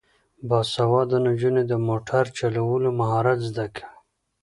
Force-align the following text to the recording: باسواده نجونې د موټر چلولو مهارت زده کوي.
باسواده 0.49 1.17
نجونې 1.25 1.63
د 1.67 1.73
موټر 1.87 2.23
چلولو 2.37 2.89
مهارت 2.99 3.39
زده 3.49 3.65
کوي. 3.75 3.87